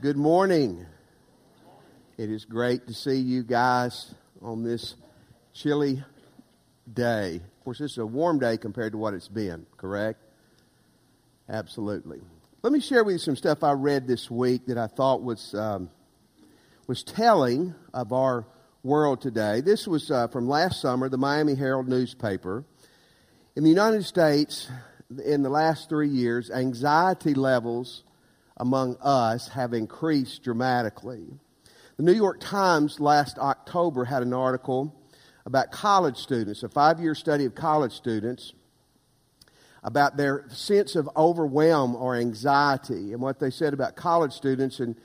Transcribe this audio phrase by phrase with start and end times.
[0.00, 0.86] Good morning.
[2.16, 4.94] It is great to see you guys on this
[5.52, 6.04] chilly
[6.92, 7.34] day.
[7.34, 10.20] Of course, this is a warm day compared to what it's been, correct?
[11.48, 12.20] Absolutely.
[12.62, 15.52] Let me share with you some stuff I read this week that I thought was,
[15.54, 15.90] um,
[16.86, 18.46] was telling of our
[18.84, 19.62] world today.
[19.62, 22.64] This was uh, from last summer, the Miami Herald newspaper.
[23.56, 24.68] In the United States,
[25.24, 28.04] in the last three years, anxiety levels
[28.58, 31.26] among us have increased dramatically.
[31.96, 34.94] The New York Times last October had an article
[35.46, 38.52] about college students, a five year study of college students,
[39.82, 43.12] about their sense of overwhelm or anxiety.
[43.12, 44.96] And what they said about college students in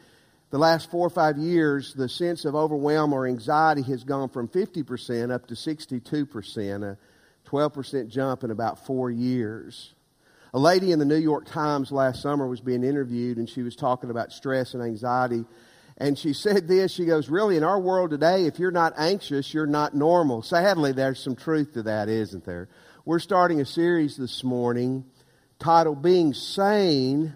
[0.49, 4.47] the last four or five years, the sense of overwhelm or anxiety has gone from
[4.47, 6.97] 50% up to 62%, a
[7.49, 9.94] 12% jump in about four years.
[10.55, 13.75] A lady in the New York Times last summer was being interviewed and she was
[13.75, 15.45] talking about stress and anxiety.
[15.98, 19.52] And she said this, she goes, really, in our world today, if you're not anxious,
[19.52, 20.44] you're not normal.
[20.44, 22.69] Sadly, there's some truth to that, isn't there?
[23.03, 25.05] We're starting a series this morning
[25.58, 27.33] titled Being Sane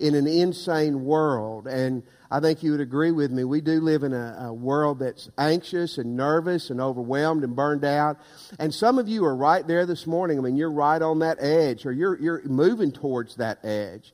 [0.00, 1.66] in an Insane World.
[1.66, 3.44] And I think you would agree with me.
[3.44, 7.84] We do live in a, a, world that's anxious and nervous and overwhelmed and burned
[7.84, 8.18] out.
[8.58, 10.38] And some of you are right there this morning.
[10.38, 14.12] I mean, you're right on that edge or you're, you're moving towards that edge.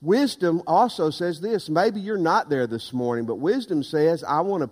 [0.00, 1.68] Wisdom also says this.
[1.68, 4.70] Maybe you're not there this morning, but wisdom says, I want to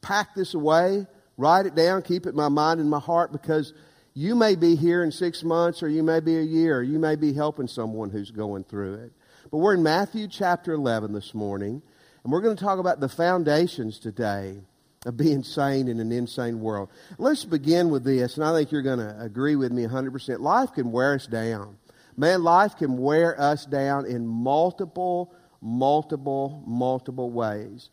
[0.00, 3.72] pack this away, write it down, keep it in my mind and my heart because
[4.16, 6.78] you may be here in six months or you may be a year.
[6.78, 9.12] Or you may be helping someone who's going through it.
[9.50, 11.82] But we're in Matthew chapter 11 this morning,
[12.24, 14.56] and we're going to talk about the foundations today
[15.04, 16.88] of being sane in an insane world.
[17.18, 20.40] Let's begin with this, and I think you're going to agree with me 100%.
[20.40, 21.76] Life can wear us down.
[22.16, 27.90] Man, life can wear us down in multiple, multiple, multiple ways.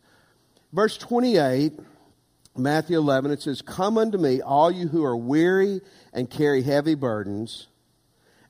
[0.72, 1.78] Verse 28,
[2.56, 5.80] Matthew 11, it says, Come unto me, all you who are weary
[6.14, 7.66] and carry heavy burdens,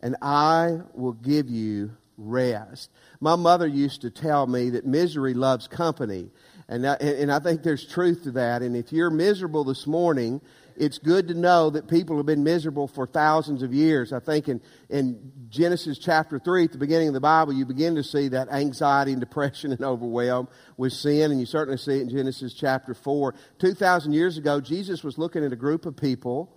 [0.00, 2.91] and I will give you rest.
[3.20, 6.30] My mother used to tell me that misery loves company.
[6.69, 8.62] And, I, and I think there's truth to that.
[8.62, 10.41] And if you're miserable this morning,
[10.76, 14.12] it's good to know that people have been miserable for thousands of years.
[14.12, 17.94] I think in, in Genesis chapter 3, at the beginning of the Bible, you begin
[17.96, 22.02] to see that anxiety and depression and overwhelm with sin, and you certainly see it
[22.02, 23.34] in Genesis chapter 4.
[23.58, 26.56] 2,000 years ago, Jesus was looking at a group of people,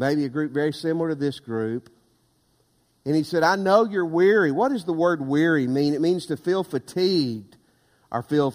[0.00, 1.90] maybe a group very similar to this group,
[3.04, 4.50] and he said, I know you're weary.
[4.50, 5.94] What does the word weary mean?
[5.94, 7.56] It means to feel fatigued
[8.10, 8.50] or feel,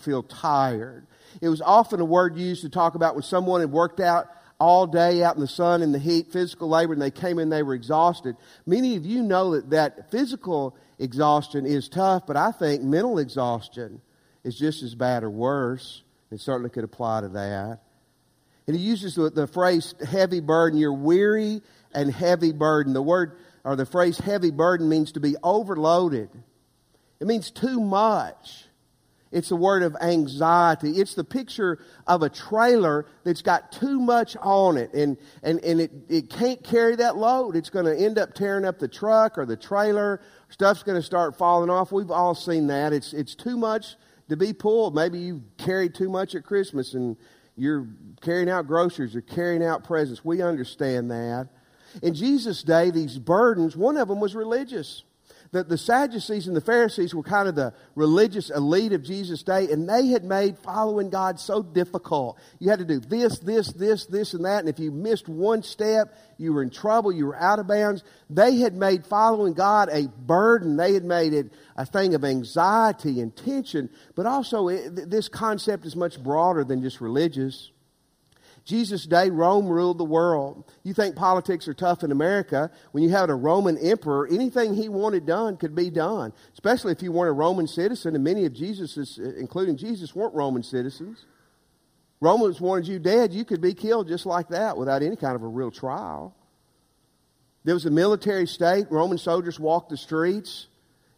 [0.00, 1.06] feel tired.
[1.42, 4.28] It was often a word used to talk about when someone had worked out
[4.58, 7.48] all day out in the sun and the heat, physical labor, and they came in,
[7.48, 8.36] they were exhausted.
[8.66, 14.00] Many of you know that, that physical exhaustion is tough, but I think mental exhaustion
[14.42, 16.02] is just as bad or worse.
[16.30, 17.80] It certainly could apply to that.
[18.68, 20.78] And he uses the, the phrase heavy burden.
[20.78, 21.62] You're weary
[21.92, 22.92] and heavy burden.
[22.92, 26.28] The word or the phrase heavy burden means to be overloaded.
[27.18, 28.66] It means too much.
[29.32, 31.00] It's a word of anxiety.
[31.00, 35.80] It's the picture of a trailer that's got too much on it and, and, and
[35.80, 37.56] it, it can't carry that load.
[37.56, 40.20] It's going to end up tearing up the truck or the trailer.
[40.50, 41.90] Stuff's going to start falling off.
[41.90, 42.92] We've all seen that.
[42.92, 43.96] It's, it's too much
[44.28, 44.94] to be pulled.
[44.94, 47.16] Maybe you carried too much at Christmas and
[47.58, 47.86] you're
[48.20, 50.24] carrying out groceries you're carrying out presents.
[50.24, 51.48] We understand that.
[52.02, 55.04] In Jesus' day, these burdens, one of them was religious.
[55.50, 59.70] The, the Sadducees and the Pharisees were kind of the religious elite of Jesus' day,
[59.70, 62.38] and they had made following God so difficult.
[62.58, 65.62] You had to do this, this, this, this, and that, and if you missed one
[65.62, 68.04] step, you were in trouble, you were out of bounds.
[68.28, 70.76] They had made following God a burden.
[70.76, 75.86] They had made it a thing of anxiety and tension, but also it, this concept
[75.86, 77.70] is much broader than just religious.
[78.68, 80.70] Jesus' day, Rome ruled the world.
[80.82, 82.70] You think politics are tough in America.
[82.92, 87.02] When you had a Roman emperor, anything he wanted done could be done, especially if
[87.02, 91.24] you weren't a Roman citizen, and many of Jesus', including Jesus, weren't Roman citizens.
[92.20, 95.42] Romans wanted you dead, you could be killed just like that without any kind of
[95.42, 96.36] a real trial.
[97.64, 98.86] There was a military state.
[98.90, 100.66] Roman soldiers walked the streets.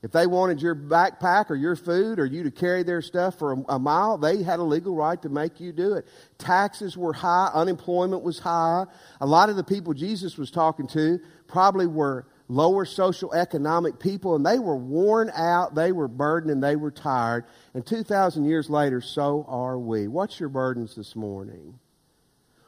[0.03, 3.53] If they wanted your backpack or your food or you to carry their stuff for
[3.53, 6.07] a, a, mile, they had a legal right to make you do it.
[6.39, 8.87] Taxes were high, unemployment was high.
[9.21, 14.37] A lot of the people Jesus was talking to probably were lower social economic people
[14.37, 17.45] and they were worn out, they were burdened, and they were tired.
[17.75, 20.09] And 2,000 years later, so are we.
[20.09, 21.79] What's your burdens this morning?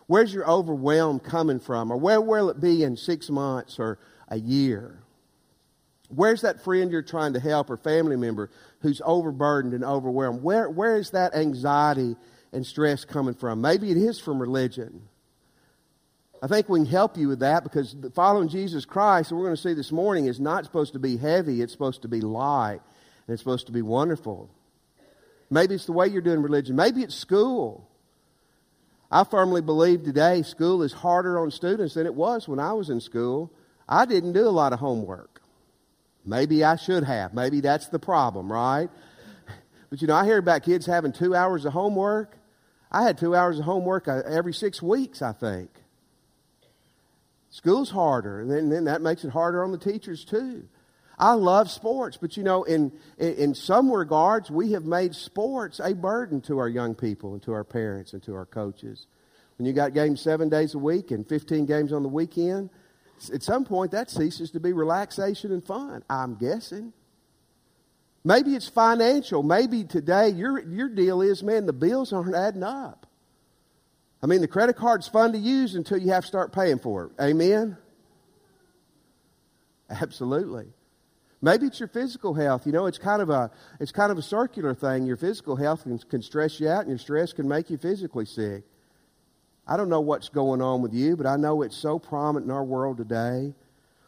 [0.06, 1.90] Where's your overwhelm coming from?
[1.90, 3.98] Or where will it be in six months or
[4.28, 5.02] a year?
[6.14, 8.50] Where's that friend you're trying to help or family member
[8.80, 10.42] who's overburdened and overwhelmed?
[10.42, 12.16] Where, where is that anxiety
[12.52, 13.62] and stress coming from?
[13.62, 15.08] Maybe it is from religion.
[16.42, 19.62] I think we can help you with that because following Jesus Christ, we're going to
[19.62, 21.62] see this morning, is not supposed to be heavy.
[21.62, 22.80] It's supposed to be light
[23.26, 24.50] and it's supposed to be wonderful.
[25.48, 26.76] Maybe it's the way you're doing religion.
[26.76, 27.88] Maybe it's school.
[29.10, 32.90] I firmly believe today school is harder on students than it was when I was
[32.90, 33.50] in school.
[33.88, 35.31] I didn't do a lot of homework.
[36.24, 37.34] Maybe I should have.
[37.34, 38.88] Maybe that's the problem, right?
[39.90, 42.38] But you know, I hear about kids having two hours of homework.
[42.90, 45.68] I had two hours of homework uh, every six weeks, I think.
[47.50, 50.66] School's harder, and then, then that makes it harder on the teachers too.
[51.18, 55.78] I love sports, but you know, in, in, in some regards, we have made sports
[55.78, 59.06] a burden to our young people and to our parents and to our coaches.
[59.58, 62.70] When you got games seven days a week and 15 games on the weekend,
[63.30, 66.92] at some point that ceases to be relaxation and fun, I'm guessing.
[68.24, 69.42] Maybe it's financial.
[69.42, 73.06] Maybe today your, your deal is, man, the bills aren't adding up.
[74.22, 77.06] I mean, the credit card's fun to use until you have to start paying for
[77.06, 77.12] it.
[77.20, 77.76] Amen?
[79.90, 80.66] Absolutely.
[81.44, 82.66] Maybe it's your physical health.
[82.66, 85.04] You know, it's kind of a it's kind of a circular thing.
[85.04, 88.24] Your physical health can, can stress you out, and your stress can make you physically
[88.24, 88.62] sick.
[89.66, 92.50] I don't know what's going on with you, but I know it's so prominent in
[92.50, 93.54] our world today.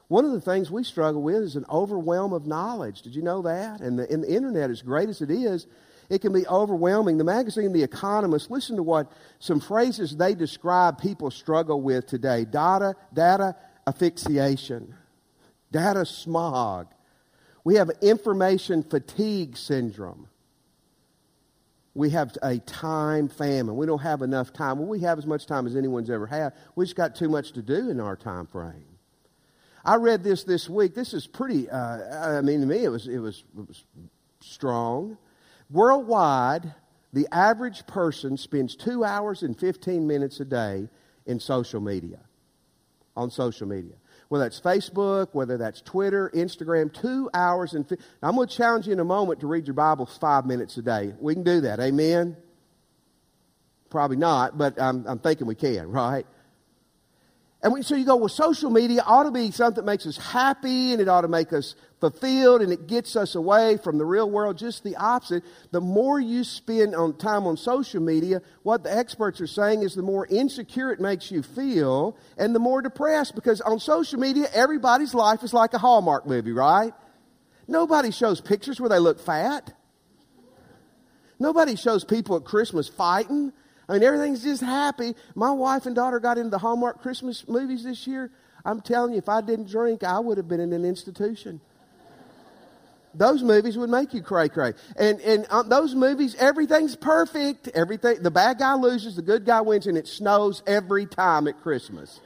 [0.08, 3.02] One of the things we struggle with is an overwhelm of knowledge.
[3.02, 3.80] Did you know that?
[3.80, 5.66] And the, and the internet, as great as it is,
[6.10, 7.18] it can be overwhelming.
[7.18, 12.44] The magazine The Economist, listen to what some phrases they describe people struggle with today
[12.44, 14.94] data, data asphyxiation,
[15.72, 16.88] data smog.
[17.64, 20.28] We have information fatigue syndrome.
[21.94, 23.76] We have a time famine.
[23.76, 24.78] We don't have enough time.
[24.78, 26.52] Well, we have as much time as anyone's ever had.
[26.74, 28.84] We just got too much to do in our time frame.
[29.84, 30.94] I read this this week.
[30.94, 31.70] This is pretty.
[31.70, 33.84] Uh, I mean, to me, it was it was, it was
[34.40, 35.18] strong.
[35.70, 36.74] Worldwide,
[37.12, 40.88] the average person spends two hours and 15 minutes a day
[41.26, 42.20] in social media.
[43.16, 43.94] On social media.
[44.28, 47.88] Whether that's Facebook, whether that's Twitter, Instagram, two hours and.
[47.88, 50.76] Fi- I'm going to challenge you in a moment to read your Bible five minutes
[50.78, 51.14] a day.
[51.20, 51.80] We can do that.
[51.80, 52.36] Amen?
[53.90, 56.26] Probably not, but I'm, I'm thinking we can, right?
[57.62, 60.18] And we, so you go, well, social media ought to be something that makes us
[60.18, 61.74] happy and it ought to make us
[62.10, 64.58] fulfilled and it gets us away from the real world.
[64.58, 65.42] Just the opposite.
[65.70, 69.94] The more you spend on time on social media, what the experts are saying is
[69.94, 74.48] the more insecure it makes you feel and the more depressed because on social media,
[74.52, 76.92] everybody's life is like a Hallmark movie, right?
[77.66, 79.72] Nobody shows pictures where they look fat.
[81.38, 83.50] Nobody shows people at Christmas fighting.
[83.88, 85.14] I mean, everything's just happy.
[85.34, 88.30] My wife and daughter got into the Hallmark Christmas movies this year.
[88.62, 91.60] I'm telling you, if I didn't drink, I would have been in an institution.
[93.14, 94.72] Those movies would make you cray cray.
[94.96, 97.68] And and um, those movies, everything's perfect.
[97.68, 101.60] Everything the bad guy loses, the good guy wins, and it snows every time at
[101.62, 102.20] Christmas.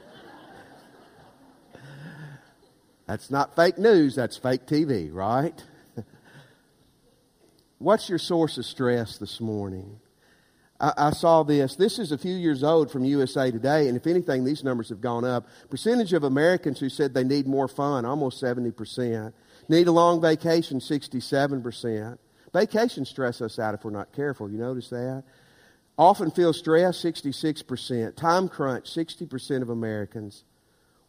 [3.05, 4.15] that's not fake news.
[4.15, 5.63] That's fake TV, right?
[7.77, 9.99] What's your source of stress this morning?
[10.79, 11.75] I, I, saw this.
[11.75, 15.01] This is a few years old from USA Today, and if anything, these numbers have
[15.01, 15.47] gone up.
[15.69, 19.33] Percentage of Americans who said they need more fun, almost 70%.
[19.69, 22.17] Need a long vacation, 67%.
[22.51, 24.49] Vacations stress us out if we're not careful.
[24.49, 25.23] You notice that?
[25.97, 28.15] Often feel stress, 66%.
[28.15, 30.43] Time crunch, 60% of Americans.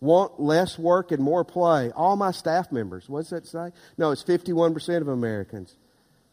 [0.00, 1.90] Want less work and more play.
[1.92, 3.08] All my staff members.
[3.08, 3.72] What's that say?
[3.98, 5.76] No, it's 51% of Americans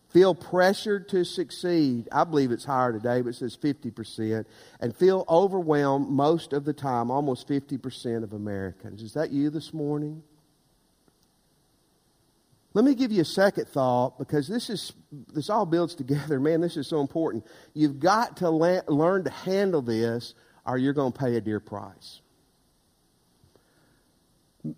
[0.10, 2.08] feel pressured to succeed.
[2.12, 4.46] I believe it's higher today, but it says 50%.
[4.80, 9.02] And feel overwhelmed most of the time, almost 50% of Americans.
[9.02, 10.24] Is that you this morning?
[12.78, 14.94] Let me give you a second thought because this is
[15.34, 16.40] this all builds together.
[16.48, 17.44] Man, this is so important.
[17.74, 21.60] You've got to la- learn to handle this, or you're going to pay a dear
[21.60, 22.22] price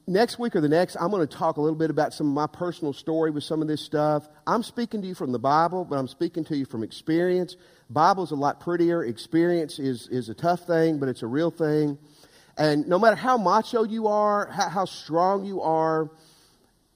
[0.08, 2.34] next week or the next, I'm going to talk a little bit about some of
[2.34, 4.30] my personal story with some of this stuff.
[4.46, 7.58] I'm speaking to you from the Bible, but I'm speaking to you from experience.
[7.90, 9.04] Bible's a lot prettier.
[9.04, 11.98] Experience is, is a tough thing, but it's a real thing.
[12.56, 16.12] And no matter how macho you are, how, how strong you are,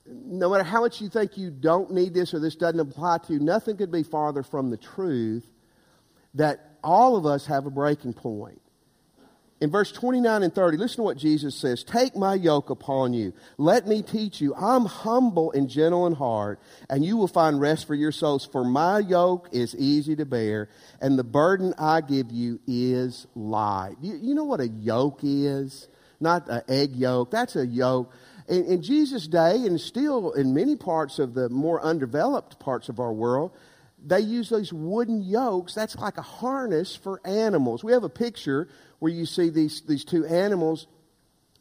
[0.05, 3.33] no matter how much you think you don't need this or this doesn't apply to
[3.33, 5.45] you, nothing could be farther from the truth
[6.33, 8.59] that all of us have a breaking point
[9.63, 13.31] in verse 29 and 30, listen to what Jesus says Take my yoke upon you.
[13.57, 14.53] Let me teach you.
[14.55, 18.45] I'm humble and gentle in heart, and you will find rest for your souls.
[18.45, 20.67] For my yoke is easy to bear,
[20.99, 23.95] and the burden I give you is light.
[24.01, 25.87] You, you know what a yoke is?
[26.19, 27.31] Not an egg yolk.
[27.31, 28.13] That's a yoke.
[28.47, 32.99] In, in Jesus' day, and still in many parts of the more undeveloped parts of
[32.99, 33.51] our world,
[34.05, 35.73] they use these wooden yokes.
[35.73, 37.83] That's like a harness for animals.
[37.83, 38.67] We have a picture
[38.99, 40.87] where you see these, these two animals.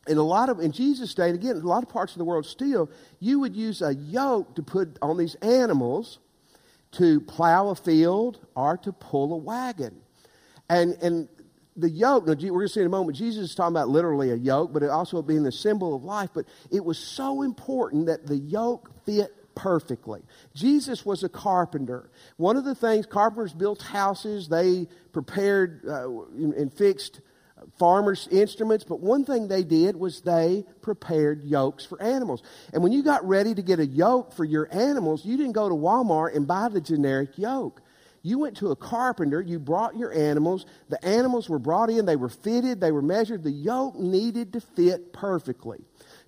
[0.09, 2.25] In a lot of, in Jesus' day, and again, a lot of parts of the
[2.25, 6.19] world still, you would use a yoke to put on these animals
[6.93, 10.01] to plow a field or to pull a wagon.
[10.69, 11.29] And, and
[11.77, 14.31] the yoke, now, we're going to see in a moment, Jesus is talking about literally
[14.31, 16.31] a yoke, but it also being the symbol of life.
[16.35, 20.23] But it was so important that the yoke fit perfectly.
[20.55, 22.11] Jesus was a carpenter.
[22.37, 27.21] One of the things, carpenters built houses, they prepared uh, and fixed
[27.79, 32.43] farmers' instruments, but one thing they did was they prepared yokes for animals.
[32.73, 35.69] And when you got ready to get a yoke for your animals, you didn't go
[35.69, 37.82] to Walmart and buy the generic yoke.
[38.23, 42.17] You went to a carpenter, you brought your animals, the animals were brought in, they
[42.17, 45.79] were fitted, they were measured, the yoke needed to fit perfectly.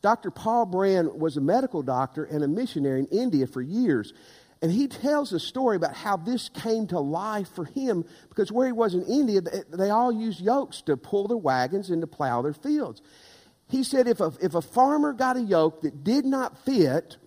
[0.02, 0.30] Dr.
[0.32, 4.12] Paul Brand was a medical doctor and a missionary in India for years.
[4.60, 8.66] And he tells a story about how this came to life for him because where
[8.66, 12.42] he was in India, they all used yokes to pull their wagons and to plow
[12.42, 13.02] their fields.
[13.68, 17.18] He said if a, if a farmer got a yoke that did not fit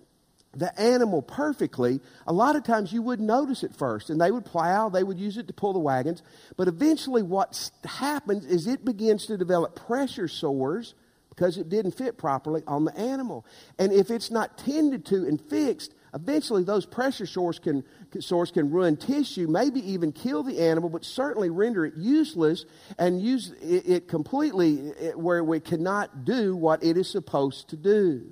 [0.58, 4.10] the animal perfectly, a lot of times you wouldn't notice it first.
[4.10, 6.24] And they would plow, they would use it to pull the wagons.
[6.58, 10.96] But eventually, what happens is it begins to develop pressure sores
[11.30, 13.46] because it didn't fit properly on the animal.
[13.78, 17.84] And if it's not tended to and fixed, eventually those pressure sores can,
[18.20, 22.66] sores can ruin tissue, maybe even kill the animal, but certainly render it useless
[22.98, 28.32] and use it, it completely where we cannot do what it is supposed to do.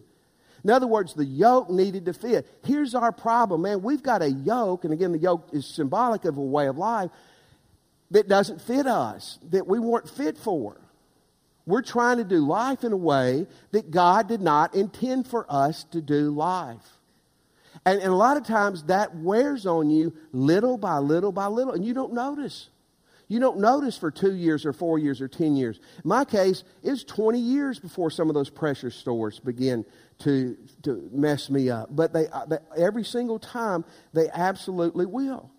[0.65, 2.47] In other words, the yoke needed to fit.
[2.65, 3.83] Here's our problem, man.
[3.83, 7.11] We've got a yoke, and again, the yoke is symbolic of a way of life
[8.09, 10.81] that doesn't fit us, that we weren't fit for.
[11.67, 15.83] We're trying to do life in a way that God did not intend for us
[15.91, 16.97] to do life.
[17.85, 21.73] And, and, a lot of times that wears on you little by little by little,
[21.73, 22.69] and you don't notice.
[23.27, 25.77] You don't notice for two years or four years or 10 years.
[26.03, 29.85] In my case, it's 20 years before some of those pressure sores begin
[30.19, 31.89] to, to mess me up.
[31.91, 35.51] But they, uh, they, every single time, they absolutely will.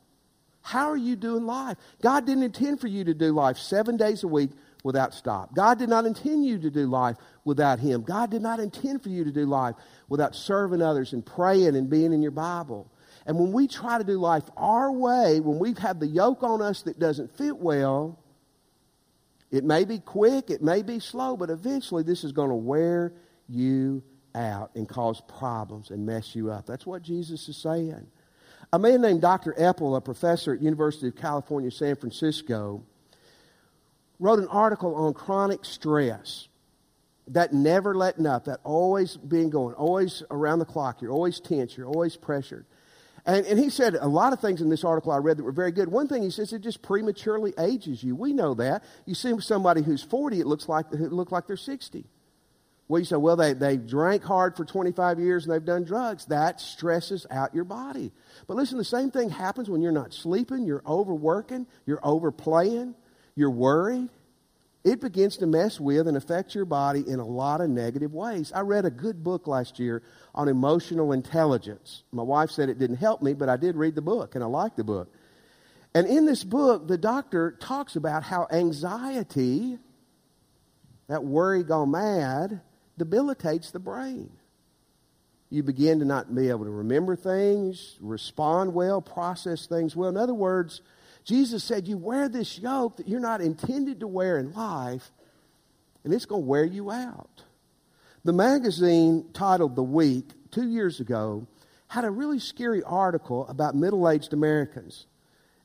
[0.63, 1.77] How are you doing life?
[2.03, 4.51] God didn't intend for you to do life seven days a week
[4.83, 5.55] without stop.
[5.55, 8.03] God did not intend you to do life without Him.
[8.03, 9.77] God did not intend for you to do life
[10.09, 12.91] without serving others and praying and being in your Bible.
[13.27, 16.63] And when we try to do life our way, when we've had the yoke on
[16.63, 18.19] us that doesn't fit well,
[19.51, 23.13] it may be quick, it may be slow, but eventually this is going to wear
[23.49, 24.03] you
[24.37, 26.67] out and cause problems and mess you up.
[26.67, 28.07] That's what Jesus is saying.
[28.73, 29.55] A man named Dr.
[29.59, 32.83] Epel, a professor at University of California, San Francisco,
[34.19, 36.49] wrote an article on chronic stress.
[37.31, 41.03] That never letting up, that always being going, always around the clock.
[41.03, 42.67] You're always tense, you're always pressured.
[43.27, 45.51] And, and he said a lot of things in this article I read that were
[45.51, 45.89] very good.
[45.89, 48.15] One thing he says, it just prematurely ages you.
[48.15, 48.85] We know that.
[49.05, 52.05] You see somebody who's 40, it looks like, it look like they're 60.
[52.89, 56.27] Well, you say, well, they, they drank hard for 25 years and they've done drugs.
[56.27, 58.13] That stresses out your body.
[58.47, 62.95] But listen, the same thing happens when you're not sleeping, you're overworking, you're overplaying,
[63.35, 64.09] you're worried.
[64.85, 68.53] It begins to mess with and affect your body in a lot of negative ways.
[68.55, 72.05] I read a good book last year on emotional intelligence.
[72.13, 74.47] My wife said it didn't help me, but I did read the book and I
[74.47, 75.13] liked the book.
[75.93, 79.79] And in this book, the doctor talks about how anxiety,
[81.09, 82.61] that worry gone mad,
[82.99, 84.31] debilitates the brain.
[85.51, 90.09] You begin to not be able to remember things, respond well, process things well.
[90.09, 90.81] In other words,
[91.25, 95.11] Jesus said, You wear this yoke that you're not intended to wear in life,
[96.05, 97.43] and it's going to wear you out.
[98.25, 101.47] The magazine titled The Week two years ago
[101.89, 105.07] had a really scary article about middle aged Americans.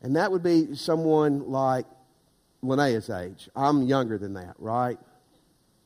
[0.03, 1.85] And that would be someone like
[2.61, 3.49] Linnea's age.
[3.55, 4.97] I'm younger than that, right?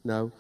[0.03, 0.31] No.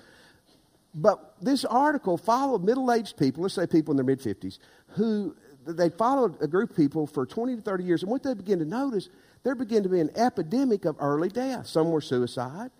[0.95, 4.59] But this article followed middle aged people, let's say people in their mid 50s,
[4.89, 5.35] who
[5.67, 8.01] they followed a group of people for 20 to 30 years.
[8.01, 9.09] And what they began to notice,
[9.43, 11.67] there began to be an epidemic of early death.
[11.67, 12.71] Some were suicide,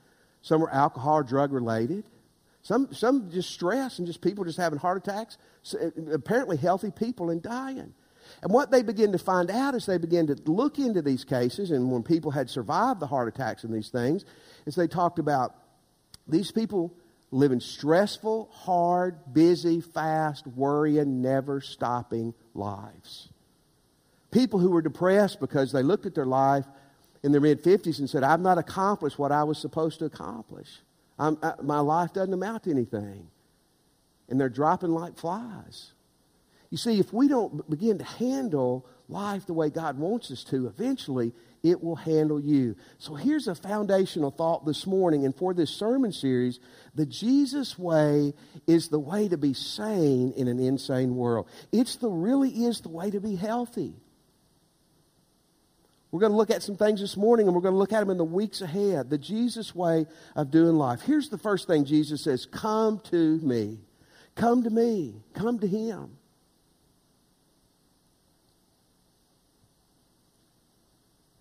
[0.41, 2.05] some were alcohol or drug related,
[2.62, 7.29] some, some just stress and just people just having heart attacks, so, apparently healthy people
[7.29, 7.93] and dying.
[8.41, 11.69] And what they began to find out as they began to look into these cases,
[11.69, 14.24] and when people had survived the heart attacks and these things,
[14.65, 15.53] is they talked about
[16.27, 16.93] these people
[17.36, 23.30] living stressful, hard, busy, fast, worrying, never stopping lives.
[24.32, 26.65] People who were depressed because they looked at their life
[27.24, 30.70] in their mid 50s and said, I've not accomplished what I was supposed to accomplish.
[31.20, 33.27] I, uh, my life doesn't amount to anything.
[34.30, 35.92] and they're dropping like flies.
[36.70, 40.67] You see, if we don't begin to handle life the way God wants us to,
[40.67, 41.33] eventually
[41.63, 42.75] it will handle you.
[42.97, 46.59] So here's a foundational thought this morning and for this sermon series
[46.93, 48.33] the Jesus way
[48.67, 51.47] is the way to be sane in an insane world.
[51.71, 53.95] It's the really is the way to be healthy.
[56.12, 58.00] We're going to look at some things this morning and we're going to look at
[58.00, 59.09] them in the weeks ahead.
[59.09, 61.01] The Jesus way of doing life.
[61.01, 63.79] Here's the first thing Jesus says Come to me.
[64.35, 65.15] Come to me.
[65.33, 66.17] Come to Him.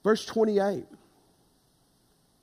[0.05, 0.85] Verse 28.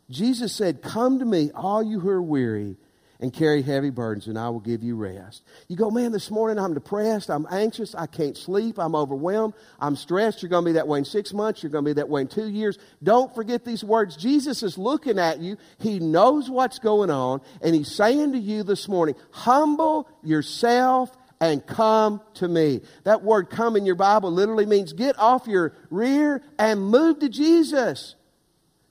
[0.10, 2.76] Jesus said, Come to me, all you who are weary
[3.22, 5.44] and carry heavy burdens, and I will give you rest.
[5.68, 9.96] You go, man, this morning I'm depressed, I'm anxious, I can't sleep, I'm overwhelmed, I'm
[9.96, 10.42] stressed.
[10.42, 12.22] You're going to be that way in six months, you're going to be that way
[12.22, 12.80] in two years.
[13.04, 14.18] Don't forget these words.
[14.18, 18.64] Jesus is looking at you, He knows what's going on, and He's saying to you
[18.64, 22.82] this morning, humble yourself and come to me.
[23.04, 27.30] That word come in your Bible literally means get off your rear and move to
[27.30, 28.16] Jesus.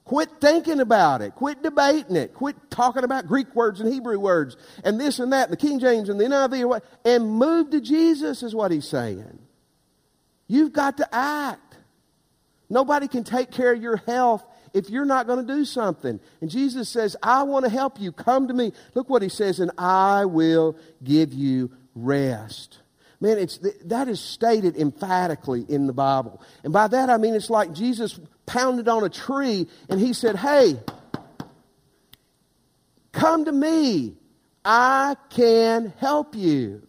[0.04, 1.36] Quit thinking about it.
[1.36, 2.34] Quit debating it.
[2.34, 5.78] Quit talking about Greek words and Hebrew words and this and that and the King
[5.78, 9.38] James and the NIV and move to Jesus is what he's saying.
[10.48, 11.76] You've got to act.
[12.68, 16.18] Nobody can take care of your health if you're not going to do something.
[16.40, 18.10] And Jesus says, I want to help you.
[18.10, 18.72] Come to me.
[18.94, 21.70] Look what he says, and I will give you
[22.04, 22.78] rest.
[23.20, 26.40] Man, it's, that is stated emphatically in the Bible.
[26.64, 30.36] And by that I mean it's like Jesus pounded on a tree and he said,
[30.36, 30.80] Hey,
[33.12, 34.16] come to me.
[34.64, 36.82] I can help you.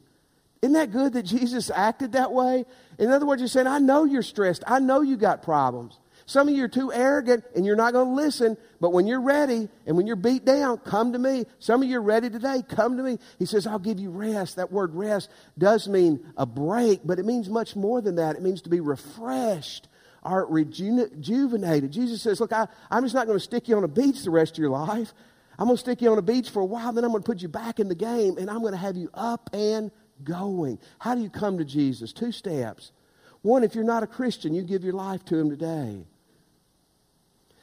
[0.61, 2.65] Isn't that good that Jesus acted that way?
[2.99, 4.63] In other words, he's saying, I know you're stressed.
[4.67, 5.97] I know you got problems.
[6.31, 8.55] Some of you are too arrogant and you're not going to listen.
[8.79, 11.43] But when you're ready and when you're beat down, come to me.
[11.59, 12.63] Some of you are ready today.
[12.69, 13.19] Come to me.
[13.37, 14.55] He says, I'll give you rest.
[14.55, 18.37] That word rest does mean a break, but it means much more than that.
[18.37, 19.89] It means to be refreshed
[20.23, 21.91] or rejuvenated.
[21.91, 24.31] Jesus says, Look, I, I'm just not going to stick you on a beach the
[24.31, 25.13] rest of your life.
[25.59, 27.27] I'm going to stick you on a beach for a while, then I'm going to
[27.27, 29.91] put you back in the game, and I'm going to have you up and
[30.23, 30.79] going.
[30.97, 32.13] How do you come to Jesus?
[32.13, 32.93] Two steps.
[33.41, 36.05] One, if you're not a Christian, you give your life to Him today.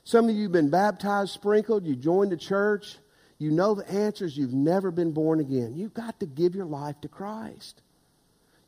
[0.09, 2.97] Some of you have been baptized, sprinkled, you joined the church,
[3.37, 5.75] you know the answers, you've never been born again.
[5.77, 7.83] You've got to give your life to Christ.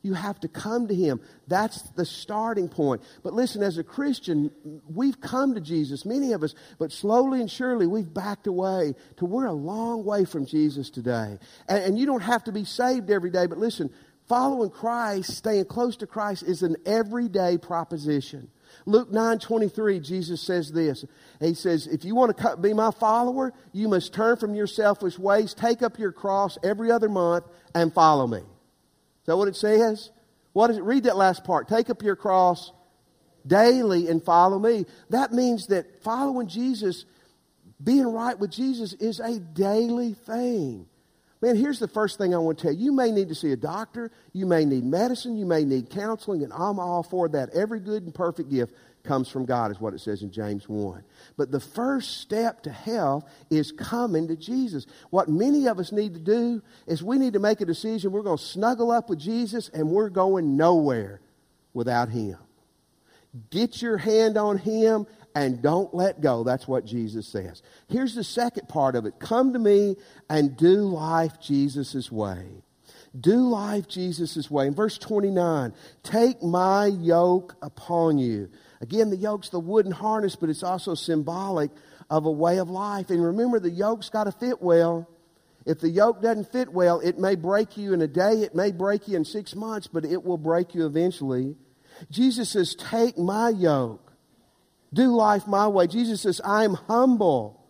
[0.03, 1.19] You have to come to Him.
[1.47, 3.01] That's the starting point.
[3.23, 4.51] But listen, as a Christian,
[4.87, 9.25] we've come to Jesus, many of us, but slowly and surely we've backed away to
[9.25, 11.39] we're a long way from Jesus today.
[11.67, 13.89] And, and you don't have to be saved every day, but listen,
[14.29, 18.51] following Christ, staying close to Christ is an everyday proposition.
[18.85, 21.05] Luke 9 23, Jesus says this.
[21.39, 25.17] He says, If you want to be my follower, you must turn from your selfish
[25.19, 28.39] ways, take up your cross every other month, and follow me.
[28.39, 30.11] Is that what it says?
[30.53, 30.83] What is it?
[30.83, 31.67] Read that last part.
[31.67, 32.71] Take up your cross
[33.45, 34.85] daily and follow me.
[35.09, 37.05] That means that following Jesus,
[37.83, 40.87] being right with Jesus, is a daily thing.
[41.41, 42.85] Man, here's the first thing I want to tell you.
[42.85, 44.11] You may need to see a doctor.
[44.31, 45.35] You may need medicine.
[45.35, 47.49] You may need counseling, and I'm all for that.
[47.49, 51.03] Every good and perfect gift comes from God, is what it says in James 1.
[51.35, 54.85] But the first step to health is coming to Jesus.
[55.09, 58.11] What many of us need to do is we need to make a decision.
[58.11, 61.21] We're going to snuggle up with Jesus, and we're going nowhere
[61.73, 62.37] without Him.
[63.49, 66.43] Get your hand on Him and don't let go.
[66.43, 67.61] That's what Jesus says.
[67.87, 69.95] Here's the second part of it come to me
[70.29, 72.63] and do life Jesus' way.
[73.19, 74.67] Do life Jesus' way.
[74.67, 78.49] In verse 29, take my yoke upon you.
[78.79, 81.71] Again, the yoke's the wooden harness, but it's also symbolic
[82.09, 83.09] of a way of life.
[83.09, 85.09] And remember, the yoke's got to fit well.
[85.65, 88.71] If the yoke doesn't fit well, it may break you in a day, it may
[88.71, 91.55] break you in six months, but it will break you eventually.
[92.09, 94.00] Jesus says, Take my yoke
[94.93, 95.87] do life my way.
[95.87, 97.65] Jesus says, I am humble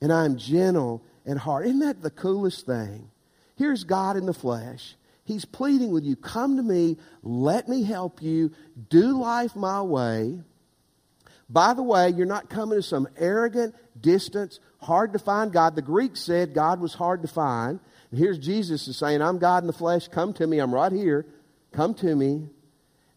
[0.00, 1.66] and I am gentle and hard.
[1.66, 3.10] Isn't that the coolest thing?
[3.56, 4.96] Here's God in the flesh.
[5.24, 8.50] He's pleading with you, come to me, let me help you,
[8.88, 10.40] do life my way.
[11.50, 15.74] By the way, you're not coming to some arrogant, distant, hard to find God.
[15.74, 17.80] The Greeks said God was hard to find.
[18.10, 20.92] And here's Jesus is saying, I'm God in the flesh, come to me, I'm right
[20.92, 21.26] here,
[21.72, 22.48] come to me.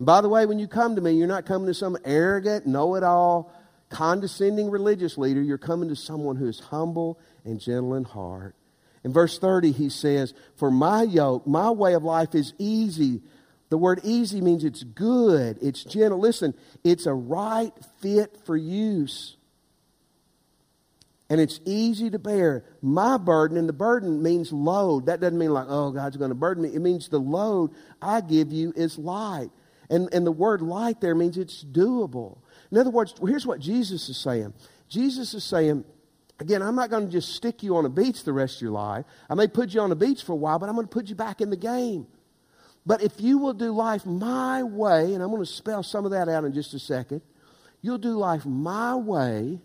[0.02, 2.66] And by the way, when you come to me, you're not coming to some arrogant,
[2.66, 3.54] know it all,
[3.90, 5.40] condescending religious leader.
[5.40, 8.56] You're coming to someone who is humble and gentle in heart.
[9.04, 13.22] In verse 30, he says, For my yoke, my way of life is easy.
[13.70, 16.20] The word easy means it's good, it's gentle.
[16.20, 19.38] Listen, it's a right fit for use.
[21.30, 22.66] and it's easy to bear.
[22.82, 25.06] My burden, and the burden means load.
[25.06, 26.70] That doesn't mean like, oh, God's going to burden me.
[26.74, 27.70] It means the load
[28.02, 29.52] I give you is light.
[29.92, 32.40] And, and the word light there means it's doable.
[32.72, 34.54] In other words, here's what Jesus is saying
[34.88, 35.86] Jesus is saying,
[36.40, 38.72] again, I'm not going to just stick you on a beach the rest of your
[38.72, 39.06] life.
[39.30, 41.10] I may put you on a beach for a while, but I'm going to put
[41.10, 42.08] you back in the game.
[42.86, 46.12] But if you will do life my way, and I'm going to spell some of
[46.12, 47.22] that out in just a second,
[47.84, 49.60] you'll do life my way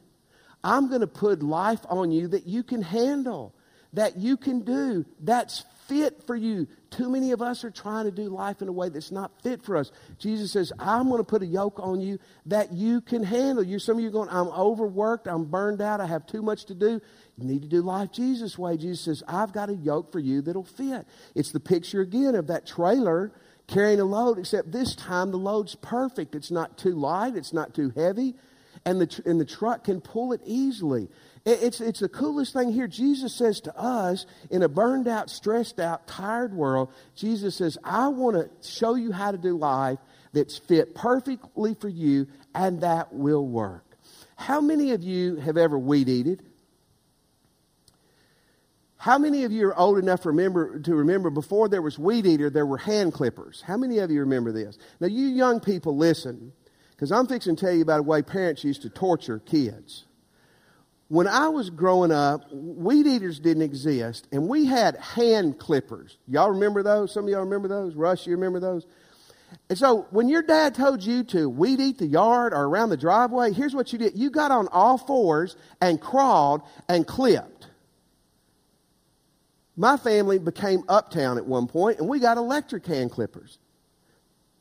[0.67, 3.55] I'm going to put life on you that you can handle,
[3.93, 6.67] that you can do, that's fit for you.
[6.97, 9.63] Too many of us are trying to do life in a way that's not fit
[9.63, 9.93] for us.
[10.19, 13.63] Jesus says, I'm going to put a yoke on you that you can handle.
[13.63, 16.65] You, some of you are going, I'm overworked, I'm burned out, I have too much
[16.67, 17.01] to do.
[17.37, 18.79] You need to do life Jesus' way.
[18.79, 21.07] Jesus says, I've got a yoke for you that'll fit.
[21.35, 23.31] It's the picture again of that trailer
[23.67, 26.35] carrying a load, except this time the load's perfect.
[26.35, 28.37] It's not too light, it's not too heavy
[28.87, 31.09] and the, and the truck can pull it easily.
[31.45, 32.87] It, it's, it's the coolest thing here.
[32.87, 38.09] Jesus says to us, in a burned out, stressed out, tired world, Jesus says, I
[38.09, 39.99] want to show you how to do life
[40.33, 43.85] that's fit perfectly for you, and that will work.
[44.37, 46.43] How many of you have ever weed eated?
[48.99, 52.27] How many of you are old enough to remember, to remember before there was weed
[52.27, 53.63] eater, there were hand clippers?
[53.67, 54.79] How many of you remember this?
[55.01, 56.53] Now, you young people, listen.
[56.97, 60.05] Because I'm fixing to tell you about a way parents used to torture kids.
[61.09, 66.17] When I was growing up, weed eaters didn't exist, and we had hand clippers.
[66.27, 67.13] Y'all remember those?
[67.13, 67.95] Some of y'all remember those?
[67.95, 68.87] Russ, you remember those?
[69.69, 72.97] And so when your dad told you to weed eat the yard or around the
[72.97, 74.17] driveway, here's what you did.
[74.17, 77.69] You got on all fours and crawled and clipped.
[79.77, 83.59] My family became uptown at one point, and we got electric hand clippers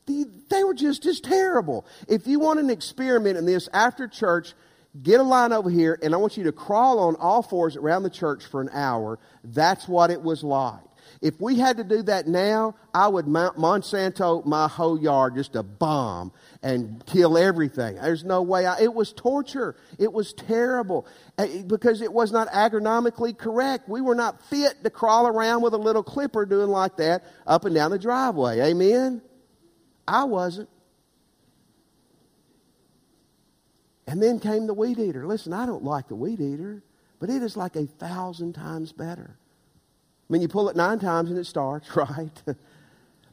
[0.06, 1.86] they were just as terrible.
[2.08, 4.54] If you want an experiment in this after church,
[5.02, 8.04] get a line over here, and I want you to crawl on all fours around
[8.04, 9.18] the church for an hour.
[9.44, 10.80] That's what it was like.
[11.22, 15.56] If we had to do that now, I would mount Monsanto my whole yard just
[15.56, 17.96] a bomb and kill everything.
[17.96, 18.66] There's no way.
[18.66, 19.76] I, it was torture.
[19.98, 21.06] It was terrible
[21.38, 23.88] eh, because it was not ergonomically correct.
[23.88, 27.64] We were not fit to crawl around with a little clipper doing like that up
[27.64, 28.60] and down the driveway.
[28.60, 29.22] Amen.
[30.06, 30.68] I wasn't.
[34.06, 35.26] And then came the weed eater.
[35.26, 36.82] Listen, I don't like the weed eater,
[37.18, 39.36] but it is like a thousand times better.
[40.28, 42.42] I mean, you pull it nine times and it starts, right?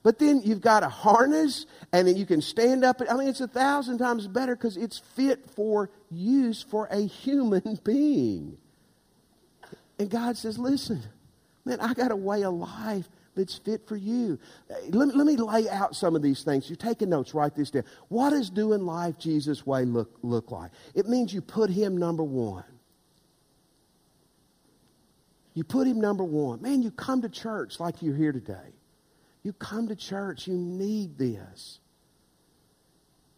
[0.01, 3.01] but then you've got a harness and then you can stand up.
[3.07, 7.79] I mean, it's a thousand times better because it's fit for use for a human
[7.83, 8.57] being.
[9.99, 11.03] And God says, listen,
[11.65, 14.39] man, I got a way of life that's fit for you.
[14.69, 16.69] Uh, let, let me lay out some of these things.
[16.69, 17.83] You're taking notes, write this down.
[18.09, 20.71] What does doing life Jesus' way look, look like?
[20.95, 22.63] It means you put him number one.
[25.53, 26.61] You put him number one.
[26.61, 28.73] Man, you come to church like you're here today.
[29.43, 31.79] You come to church, you need this.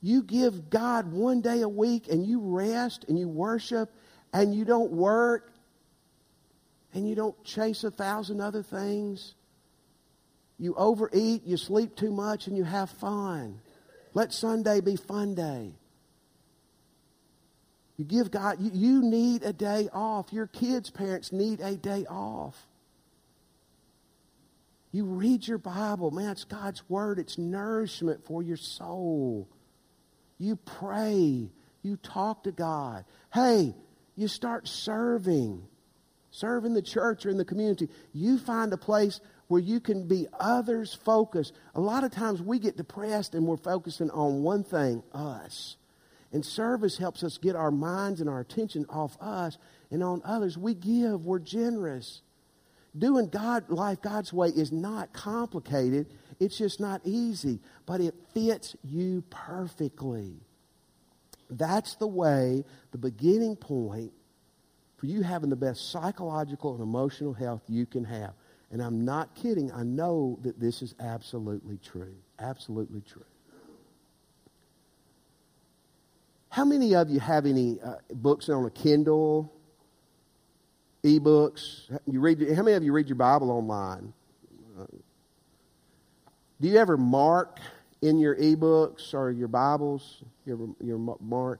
[0.01, 3.91] You give God one day a week and you rest and you worship
[4.31, 5.51] and you don't work
[6.93, 9.33] and you don't chase a thousand other things.
[10.57, 13.59] You overeat, you sleep too much, and you have fun.
[14.13, 15.71] Let Sunday be fun day.
[17.97, 20.31] You give God, you, you need a day off.
[20.31, 22.55] Your kids' parents need a day off.
[24.91, 26.11] You read your Bible.
[26.11, 29.47] Man, it's God's Word, it's nourishment for your soul.
[30.37, 31.49] You pray.
[31.83, 33.05] You talk to God.
[33.33, 33.75] Hey,
[34.15, 35.61] you start serving.
[36.31, 37.89] Serve in the church or in the community.
[38.13, 41.53] You find a place where you can be others focused.
[41.75, 45.77] A lot of times we get depressed and we're focusing on one thing, us.
[46.31, 49.57] And service helps us get our minds and our attention off us
[49.91, 50.57] and on others.
[50.57, 52.21] We give, we're generous.
[52.97, 56.07] Doing God life God's way is not complicated.
[56.39, 60.33] It's just not easy, but it fits you perfectly.
[61.49, 64.11] That's the way, the beginning point
[64.97, 68.33] for you having the best psychological and emotional health you can have.
[68.71, 69.71] And I'm not kidding.
[69.71, 72.15] I know that this is absolutely true.
[72.39, 73.23] Absolutely true.
[76.49, 79.51] How many of you have any uh, books on a Kindle,
[81.03, 81.89] e-books?
[82.05, 82.39] You read?
[82.55, 84.13] How many of you read your Bible online?
[84.79, 84.85] Uh,
[86.61, 87.59] do you ever mark
[88.01, 90.23] in your e-books or your Bibles?
[90.45, 91.59] You your mark?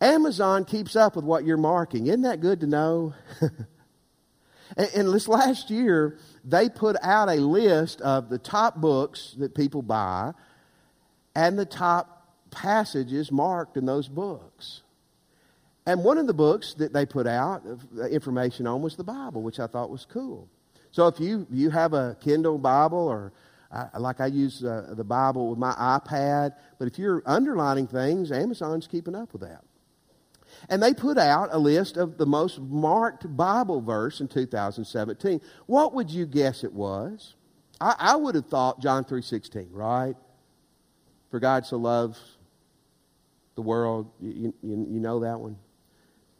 [0.00, 2.08] Amazon keeps up with what you're marking.
[2.08, 3.14] Isn't that good to know?
[4.76, 9.82] And, this last year, they put out a list of the top books that people
[9.82, 10.32] buy
[11.34, 14.82] and the top passages marked in those books.
[15.86, 17.62] And one of the books that they put out
[17.98, 20.48] uh, information on was the Bible, which I thought was cool.
[20.92, 23.32] So if you, you have a Kindle Bible or
[23.72, 28.30] I, like I use uh, the Bible with my iPad, but if you're underlining things,
[28.30, 29.64] Amazon's keeping up with that.
[30.68, 35.40] And they put out a list of the most marked Bible verse in 2017.
[35.66, 37.34] What would you guess it was?
[37.80, 40.14] I, I would have thought John 3.16, right?
[41.30, 42.20] For God so loves
[43.54, 44.10] the world.
[44.20, 45.56] You, you, you know that one?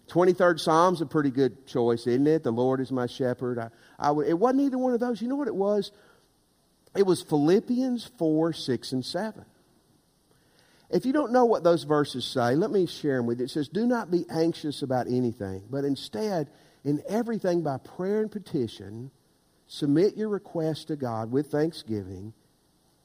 [0.08, 2.42] 23rd Psalm's a pretty good choice, isn't it?
[2.42, 3.58] The Lord is my shepherd.
[3.58, 5.22] I, I would, it wasn't either one of those.
[5.22, 5.90] You know what it was?
[6.94, 9.44] It was Philippians 4, 6, and 7.
[10.92, 13.46] If you don't know what those verses say, let me share them with you.
[13.46, 16.50] It says, Do not be anxious about anything, but instead,
[16.85, 19.11] in everything by prayer and petition,
[19.66, 22.35] submit your request to God with thanksgiving,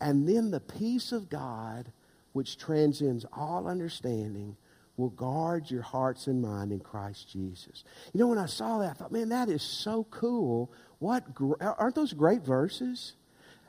[0.02, 1.92] and then the peace of God,
[2.34, 4.58] which transcends all understanding,
[4.98, 7.84] will guard your hearts and mind in Christ Jesus.
[8.14, 10.72] You know, when I saw that, I thought, man, that is so cool.
[11.00, 11.24] What
[11.62, 13.14] aren't those great verses?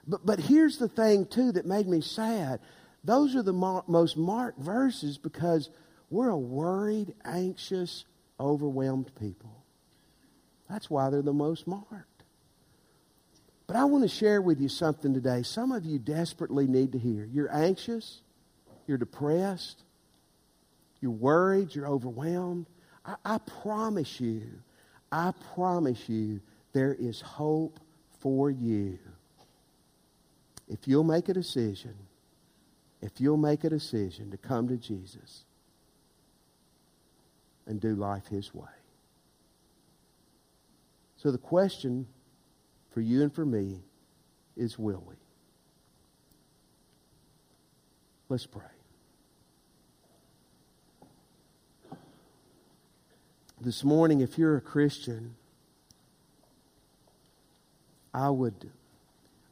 [0.09, 2.61] But, but here's the thing, too, that made me sad.
[3.05, 5.71] Those are the mo- most marked verses because
[6.11, 8.05] we're a worried, anxious,
[8.41, 9.65] overwhelmed people.
[10.69, 12.23] That's why they're the most marked.
[13.67, 15.43] But I want to share with you something today.
[15.43, 17.29] Some of you desperately need to hear.
[17.31, 18.23] You're anxious,
[18.87, 19.83] you're depressed,
[21.01, 22.67] you're worried, you're overwhelmed.
[23.05, 24.43] I, I promise you,
[25.13, 26.41] I promise you,
[26.73, 27.81] there is hope
[28.21, 28.99] for you
[30.69, 31.95] if you'll make a decision,
[33.01, 35.45] if you'll make a decision to come to Jesus
[37.67, 38.67] and do life His way.
[41.17, 42.07] So the question
[42.91, 43.81] for you and for me
[44.57, 45.15] is will we?
[48.29, 48.63] Let's pray.
[53.61, 55.35] This morning, if you're a Christian,
[58.15, 58.71] I would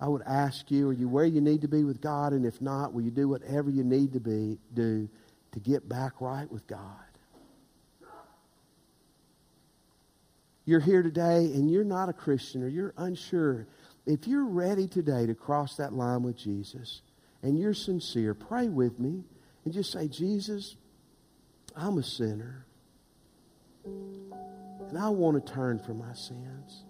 [0.01, 2.33] I would ask you, are you where you need to be with God?
[2.33, 5.09] And if not, will you do whatever you need to be do
[5.53, 6.83] to get back right with God?
[10.67, 13.69] You're here today and you're not a Christian or you're unsure.
[14.05, 17.03] If you're ready today to cross that line with Jesus
[17.43, 19.23] and you're sincere, pray with me
[19.65, 20.77] and just say, Jesus,
[21.77, 22.67] I'm a sinner.
[23.85, 26.85] And I want to turn from my sins.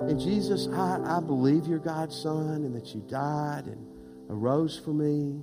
[0.00, 3.86] And Jesus, I, I believe you're God's Son and that you died and
[4.28, 5.42] arose for me.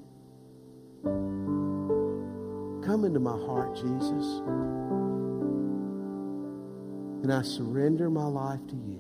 [2.86, 4.42] Come into my heart, Jesus.
[7.24, 9.00] And I surrender my life to you.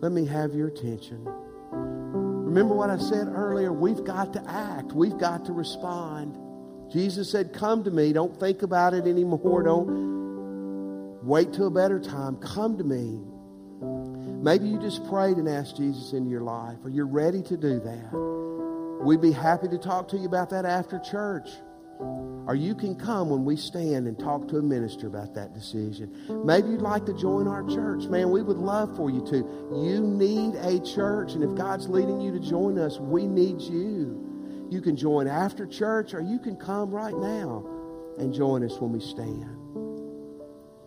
[0.00, 1.26] Let me have your attention.
[1.72, 3.72] Remember what I said earlier?
[3.72, 6.38] We've got to act, we've got to respond.
[6.92, 8.12] Jesus said, Come to me.
[8.12, 9.62] Don't think about it anymore.
[9.62, 10.13] Don't
[11.24, 12.36] Wait till a better time.
[12.36, 13.18] Come to me.
[14.42, 17.80] Maybe you just prayed and asked Jesus into your life, or you're ready to do
[17.80, 19.00] that.
[19.02, 21.48] We'd be happy to talk to you about that after church.
[22.46, 26.14] Or you can come when we stand and talk to a minister about that decision.
[26.44, 28.04] Maybe you'd like to join our church.
[28.04, 29.36] Man, we would love for you to.
[29.82, 34.68] You need a church, and if God's leading you to join us, we need you.
[34.70, 37.64] You can join after church, or you can come right now
[38.18, 39.63] and join us when we stand.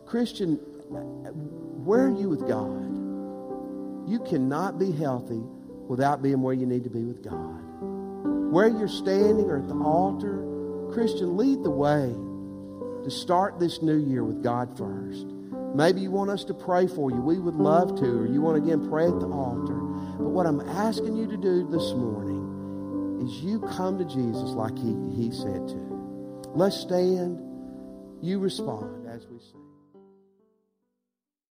[0.08, 4.10] Christian, where are you with God?
[4.10, 5.42] You cannot be healthy
[5.90, 7.62] without being where you need to be with God.
[8.54, 10.42] Where you're standing or at the altar,
[10.94, 12.16] Christian, lead the way
[13.04, 15.26] to start this new year with God first.
[15.76, 17.18] Maybe you want us to pray for you.
[17.18, 18.06] We would love to.
[18.06, 19.76] Or you want to again pray at the altar.
[19.76, 24.78] But what I'm asking you to do this morning is you come to Jesus like
[24.78, 26.52] he, he said to.
[26.56, 27.44] Let's stand.
[28.22, 29.67] You respond as we sing.